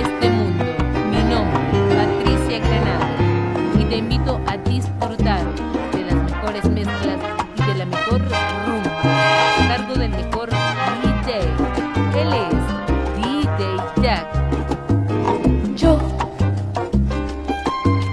[0.00, 0.64] este mundo.
[1.10, 1.60] Mi nombre,
[1.96, 3.08] Patricia Granada,
[3.78, 5.44] y te invito a disfrutar
[5.92, 7.18] de las mejores mezclas
[7.56, 10.48] y de la mejor rumba a cargo del mejor
[11.02, 11.40] DJ.
[12.20, 12.64] Él es
[13.16, 14.26] DJ Jack.
[15.76, 15.98] Yo,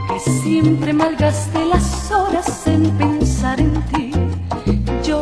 [0.07, 4.11] que siempre malgaste las horas en pensar en ti.
[5.03, 5.21] Yo,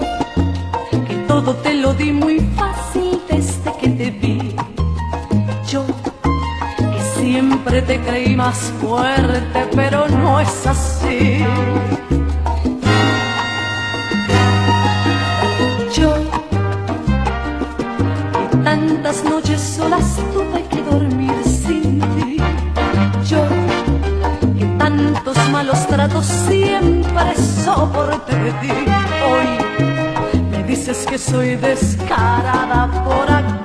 [1.07, 4.42] que todo te lo di muy fácil desde que te vi
[7.63, 11.45] siempre te creí más fuerte, pero no es así.
[15.95, 16.13] Yo,
[18.49, 22.37] que tantas noches solas tuve que dormir sin ti.
[23.29, 23.43] Yo,
[24.57, 28.73] que tantos malos tratos siempre soporté de ti.
[29.25, 33.62] Hoy me dices que soy descarada por aquí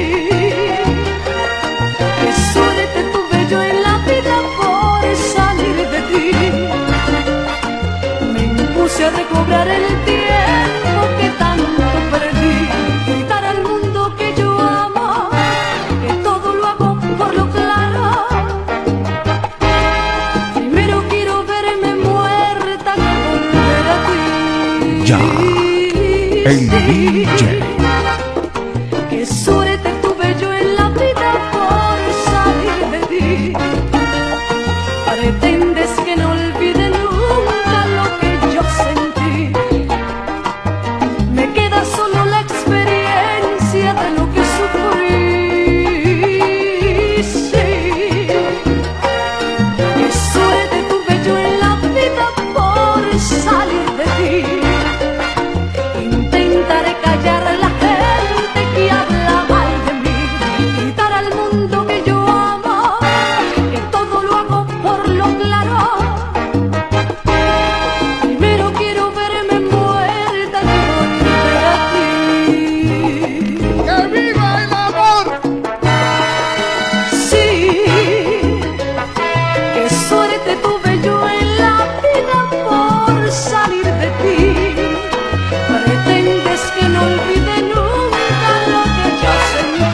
[2.21, 5.03] Qué suerte tuve yo en la vida por
[5.35, 6.27] salir de ti.
[8.33, 12.57] Me impuse a recobrar el tiempo que tanto perdí.
[13.07, 15.09] Gritar al mundo que yo amo,
[16.05, 18.05] que todo lo hago por lo claro.
[20.55, 23.97] Primero quiero verme muerta que volver a
[26.45, 27.72] el DJ.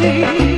[0.00, 0.57] You.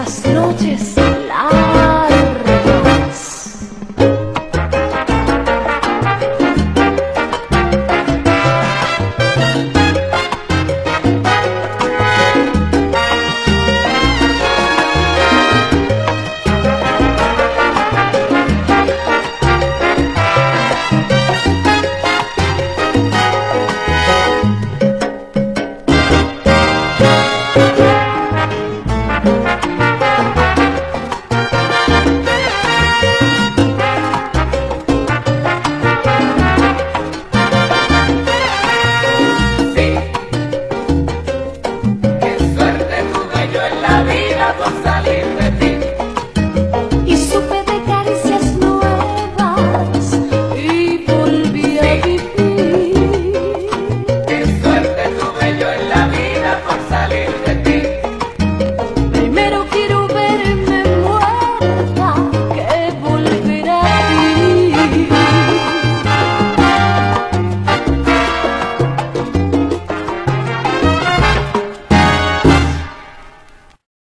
[0.00, 0.89] us notice.